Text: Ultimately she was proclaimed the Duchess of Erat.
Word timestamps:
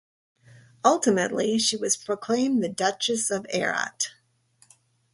Ultimately 0.83 1.59
she 1.59 1.77
was 1.77 1.95
proclaimed 1.95 2.63
the 2.63 2.69
Duchess 2.69 3.29
of 3.29 3.45
Erat. 3.53 4.09